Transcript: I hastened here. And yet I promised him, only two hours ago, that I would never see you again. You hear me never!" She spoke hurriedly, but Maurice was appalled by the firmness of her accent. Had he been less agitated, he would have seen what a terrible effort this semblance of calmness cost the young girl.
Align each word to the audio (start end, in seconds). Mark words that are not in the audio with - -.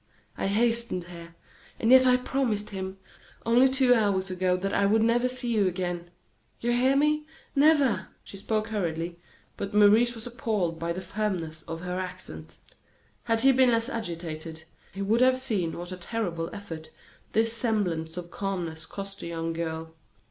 I 0.35 0.47
hastened 0.47 1.03
here. 1.03 1.35
And 1.79 1.91
yet 1.91 2.07
I 2.07 2.17
promised 2.17 2.71
him, 2.71 2.97
only 3.45 3.69
two 3.69 3.93
hours 3.93 4.31
ago, 4.31 4.57
that 4.57 4.73
I 4.73 4.83
would 4.83 5.03
never 5.03 5.29
see 5.29 5.53
you 5.55 5.67
again. 5.67 6.09
You 6.59 6.71
hear 6.71 6.95
me 6.95 7.27
never!" 7.55 8.07
She 8.23 8.37
spoke 8.37 8.69
hurriedly, 8.69 9.19
but 9.57 9.75
Maurice 9.75 10.15
was 10.15 10.25
appalled 10.25 10.79
by 10.79 10.91
the 10.91 11.01
firmness 11.01 11.61
of 11.67 11.81
her 11.81 11.99
accent. 11.99 12.57
Had 13.25 13.41
he 13.41 13.51
been 13.51 13.69
less 13.69 13.89
agitated, 13.89 14.63
he 14.91 15.03
would 15.03 15.21
have 15.21 15.37
seen 15.37 15.77
what 15.77 15.91
a 15.91 15.97
terrible 15.97 16.49
effort 16.51 16.89
this 17.33 17.53
semblance 17.53 18.17
of 18.17 18.31
calmness 18.31 18.87
cost 18.87 19.19
the 19.19 19.27
young 19.27 19.53
girl. 19.53 19.93